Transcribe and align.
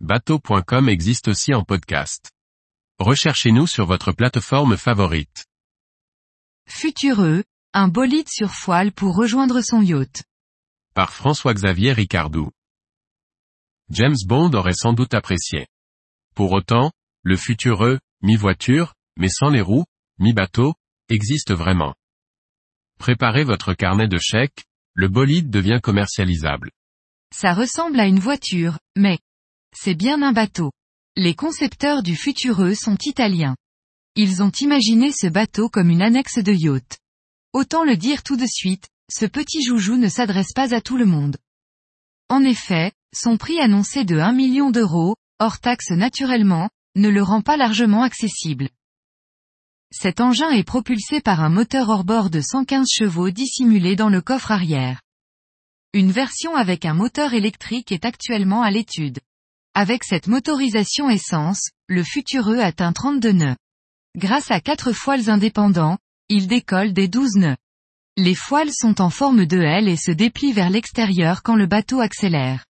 bateau.com 0.00 0.88
existe 0.88 1.28
aussi 1.28 1.54
en 1.54 1.64
podcast. 1.64 2.30
Recherchez-nous 2.98 3.66
sur 3.66 3.86
votre 3.86 4.12
plateforme 4.12 4.76
favorite. 4.76 5.46
Futureux, 6.68 7.44
un 7.72 7.88
bolide 7.88 8.28
sur 8.28 8.50
foile 8.50 8.92
pour 8.92 9.16
rejoindre 9.16 9.62
son 9.62 9.80
yacht. 9.80 10.24
Par 10.94 11.12
François-Xavier 11.12 11.92
Ricardou. 11.92 12.50
James 13.90 14.16
Bond 14.26 14.52
aurait 14.52 14.74
sans 14.74 14.92
doute 14.92 15.14
apprécié. 15.14 15.66
Pour 16.34 16.52
autant, 16.52 16.92
le 17.22 17.36
futureux, 17.36 17.98
mi-voiture, 18.22 18.94
mais 19.16 19.28
sans 19.28 19.48
les 19.48 19.62
roues, 19.62 19.86
mi-bateau, 20.18 20.74
existe 21.08 21.54
vraiment. 21.54 21.94
Préparez 22.98 23.44
votre 23.44 23.72
carnet 23.72 24.08
de 24.08 24.18
chèques, 24.18 24.64
le 24.94 25.08
bolide 25.08 25.50
devient 25.50 25.80
commercialisable. 25.82 26.70
Ça 27.32 27.54
ressemble 27.54 28.00
à 28.00 28.06
une 28.06 28.20
voiture, 28.20 28.78
mais 28.96 29.18
c'est 29.78 29.94
bien 29.94 30.22
un 30.22 30.32
bateau. 30.32 30.72
Les 31.16 31.34
concepteurs 31.34 32.02
du 32.02 32.16
futureux 32.16 32.74
sont 32.74 32.96
italiens. 33.04 33.56
Ils 34.14 34.42
ont 34.42 34.50
imaginé 34.50 35.12
ce 35.12 35.26
bateau 35.26 35.68
comme 35.68 35.90
une 35.90 36.02
annexe 36.02 36.38
de 36.38 36.52
yacht. 36.52 36.98
Autant 37.52 37.84
le 37.84 37.96
dire 37.96 38.22
tout 38.22 38.36
de 38.36 38.46
suite, 38.46 38.88
ce 39.10 39.26
petit 39.26 39.62
joujou 39.62 39.96
ne 39.96 40.08
s'adresse 40.08 40.52
pas 40.54 40.74
à 40.74 40.80
tout 40.80 40.96
le 40.96 41.04
monde. 41.04 41.36
En 42.28 42.42
effet, 42.42 42.92
son 43.14 43.36
prix 43.36 43.60
annoncé 43.60 44.04
de 44.04 44.18
1 44.18 44.32
million 44.32 44.70
d'euros, 44.70 45.16
hors 45.38 45.60
taxe 45.60 45.90
naturellement, 45.90 46.70
ne 46.96 47.08
le 47.08 47.22
rend 47.22 47.42
pas 47.42 47.56
largement 47.56 48.02
accessible. 48.02 48.70
Cet 49.92 50.20
engin 50.20 50.50
est 50.50 50.64
propulsé 50.64 51.20
par 51.20 51.40
un 51.40 51.48
moteur 51.48 51.88
hors-bord 51.90 52.30
de 52.30 52.40
115 52.40 52.88
chevaux 52.90 53.30
dissimulé 53.30 53.94
dans 53.94 54.08
le 54.08 54.20
coffre 54.20 54.50
arrière. 54.50 55.02
Une 55.92 56.10
version 56.10 56.56
avec 56.56 56.84
un 56.84 56.94
moteur 56.94 57.34
électrique 57.34 57.92
est 57.92 58.04
actuellement 58.04 58.62
à 58.62 58.70
l'étude. 58.70 59.20
Avec 59.78 60.04
cette 60.04 60.26
motorisation 60.26 61.10
essence, 61.10 61.68
le 61.86 62.02
Futureux 62.02 62.60
atteint 62.60 62.94
32 62.94 63.32
nœuds. 63.32 63.56
Grâce 64.16 64.50
à 64.50 64.62
quatre 64.62 64.92
foiles 64.92 65.28
indépendants, 65.28 65.98
il 66.30 66.46
décolle 66.46 66.94
des 66.94 67.08
12 67.08 67.36
nœuds. 67.36 67.56
Les 68.16 68.34
foiles 68.34 68.72
sont 68.72 69.02
en 69.02 69.10
forme 69.10 69.44
de 69.44 69.58
L 69.60 69.86
et 69.86 69.98
se 69.98 70.12
déplient 70.12 70.54
vers 70.54 70.70
l'extérieur 70.70 71.42
quand 71.42 71.56
le 71.56 71.66
bateau 71.66 72.00
accélère. 72.00 72.64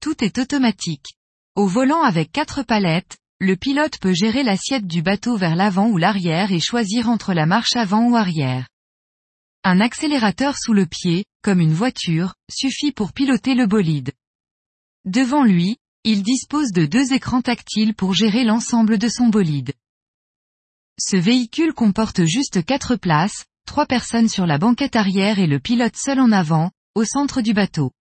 Tout 0.00 0.22
est 0.22 0.38
automatique. 0.38 1.06
Au 1.56 1.66
volant 1.66 2.02
avec 2.02 2.30
quatre 2.30 2.62
palettes, 2.62 3.18
le 3.40 3.56
pilote 3.56 3.98
peut 3.98 4.14
gérer 4.14 4.44
l'assiette 4.44 4.86
du 4.86 5.02
bateau 5.02 5.36
vers 5.36 5.56
l'avant 5.56 5.88
ou 5.88 5.98
l'arrière 5.98 6.52
et 6.52 6.60
choisir 6.60 7.08
entre 7.08 7.34
la 7.34 7.46
marche 7.46 7.74
avant 7.74 8.08
ou 8.08 8.14
arrière. 8.14 8.68
Un 9.64 9.80
accélérateur 9.80 10.56
sous 10.56 10.72
le 10.72 10.86
pied, 10.86 11.24
comme 11.42 11.58
une 11.58 11.74
voiture, 11.74 12.34
suffit 12.48 12.92
pour 12.92 13.12
piloter 13.12 13.56
le 13.56 13.66
bolide. 13.66 14.12
Devant 15.06 15.44
lui, 15.44 15.78
il 16.04 16.22
dispose 16.22 16.72
de 16.72 16.86
deux 16.86 17.12
écrans 17.12 17.42
tactiles 17.42 17.94
pour 17.94 18.14
gérer 18.14 18.42
l'ensemble 18.42 18.96
de 18.96 19.08
son 19.08 19.28
bolide. 19.28 19.74
Ce 20.98 21.16
véhicule 21.16 21.74
comporte 21.74 22.24
juste 22.24 22.64
quatre 22.64 22.96
places, 22.96 23.44
trois 23.66 23.84
personnes 23.84 24.28
sur 24.28 24.46
la 24.46 24.56
banquette 24.56 24.96
arrière 24.96 25.38
et 25.38 25.46
le 25.46 25.60
pilote 25.60 25.96
seul 25.96 26.18
en 26.20 26.32
avant, 26.32 26.70
au 26.94 27.04
centre 27.04 27.42
du 27.42 27.52
bateau. 27.52 27.92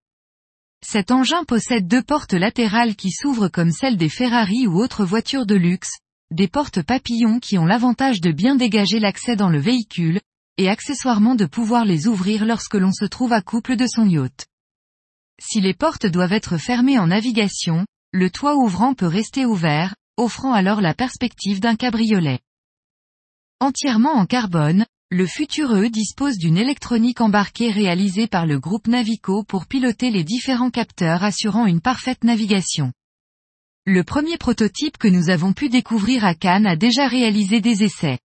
Cet 0.81 1.11
engin 1.11 1.43
possède 1.43 1.87
deux 1.87 2.01
portes 2.01 2.33
latérales 2.33 2.95
qui 2.95 3.11
s'ouvrent 3.11 3.49
comme 3.49 3.71
celles 3.71 3.97
des 3.97 4.07
Ferrari 4.07 4.65
ou 4.65 4.81
autres 4.81 5.03
voitures 5.03 5.45
de 5.45 5.55
luxe, 5.55 5.97
des 6.31 6.47
portes 6.47 6.81
papillons 6.81 7.39
qui 7.39 7.57
ont 7.57 7.65
l'avantage 7.65 8.21
de 8.21 8.31
bien 8.31 8.55
dégager 8.55 8.99
l'accès 8.99 9.35
dans 9.35 9.49
le 9.49 9.59
véhicule, 9.59 10.21
et 10.57 10.69
accessoirement 10.69 11.35
de 11.35 11.45
pouvoir 11.45 11.83
les 11.83 12.07
ouvrir 12.07 12.45
lorsque 12.45 12.75
l'on 12.75 12.93
se 12.93 13.05
trouve 13.05 13.33
à 13.33 13.41
couple 13.41 13.75
de 13.75 13.87
son 13.87 14.07
yacht. 14.07 14.47
Si 15.51 15.61
les 15.61 15.73
portes 15.73 16.05
doivent 16.05 16.33
être 16.33 16.57
fermées 16.59 16.99
en 16.99 17.07
navigation, 17.07 17.87
le 18.11 18.29
toit 18.29 18.55
ouvrant 18.55 18.93
peut 18.93 19.07
rester 19.07 19.47
ouvert, 19.47 19.95
offrant 20.15 20.53
alors 20.53 20.79
la 20.79 20.93
perspective 20.93 21.59
d'un 21.59 21.75
cabriolet. 21.75 22.37
Entièrement 23.59 24.13
en 24.13 24.27
carbone, 24.27 24.85
le 25.09 25.25
Futureux 25.25 25.89
dispose 25.89 26.37
d'une 26.37 26.55
électronique 26.55 27.19
embarquée 27.19 27.71
réalisée 27.71 28.27
par 28.27 28.45
le 28.45 28.59
groupe 28.59 28.85
Navico 28.85 29.43
pour 29.43 29.65
piloter 29.65 30.11
les 30.11 30.23
différents 30.23 30.69
capteurs 30.69 31.23
assurant 31.23 31.65
une 31.65 31.81
parfaite 31.81 32.23
navigation. 32.23 32.93
Le 33.87 34.03
premier 34.03 34.37
prototype 34.37 34.99
que 34.99 35.07
nous 35.07 35.31
avons 35.31 35.53
pu 35.53 35.69
découvrir 35.69 36.25
à 36.25 36.35
Cannes 36.35 36.67
a 36.67 36.75
déjà 36.75 37.07
réalisé 37.07 37.59
des 37.59 37.83
essais. 37.83 38.19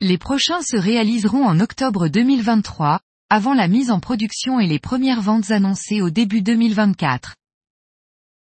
Les 0.00 0.16
prochains 0.16 0.62
se 0.62 0.78
réaliseront 0.78 1.44
en 1.44 1.60
octobre 1.60 2.08
2023, 2.08 2.98
avant 3.32 3.54
la 3.54 3.68
mise 3.68 3.92
en 3.92 4.00
production 4.00 4.58
et 4.58 4.66
les 4.66 4.80
premières 4.80 5.22
ventes 5.22 5.52
annoncées 5.52 6.02
au 6.02 6.10
début 6.10 6.42
2024. 6.42 7.36